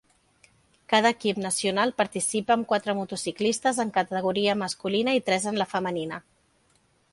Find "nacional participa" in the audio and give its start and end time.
1.43-2.55